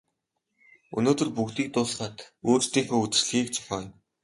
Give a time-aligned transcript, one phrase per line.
[0.97, 2.17] Өнөөдөр бүгдийг дуусгаад
[2.49, 3.85] өөрсдийнхөө үдэшлэгийг зохиоё.